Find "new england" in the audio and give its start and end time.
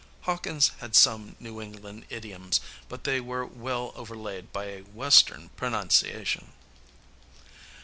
1.39-2.07